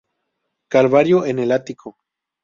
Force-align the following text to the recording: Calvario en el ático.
Calvario 0.67 1.27
en 1.27 1.37
el 1.37 1.51
ático. 1.51 1.95